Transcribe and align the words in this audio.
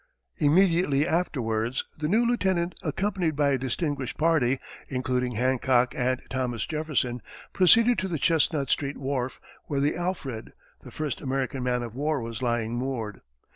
Immediately 0.39 1.07
afterwards, 1.07 1.85
the 1.95 2.07
new 2.07 2.25
lieutenant, 2.25 2.73
accompanied 2.81 3.35
by 3.35 3.51
a 3.51 3.57
distinguished 3.59 4.17
party, 4.17 4.57
including 4.87 5.33
Hancock 5.33 5.93
and 5.95 6.19
Thomas 6.27 6.65
Jefferson, 6.65 7.21
proceeded 7.53 7.99
to 7.99 8.07
the 8.07 8.17
Chestnut 8.17 8.71
street 8.71 8.97
wharf, 8.97 9.39
where 9.65 9.79
the 9.79 9.95
Alfred, 9.95 10.53
the 10.81 10.89
first 10.89 11.21
American 11.21 11.61
man 11.61 11.83
of 11.83 11.93
war 11.93 12.19
was 12.19 12.41
lying 12.41 12.73
moored. 12.77 13.21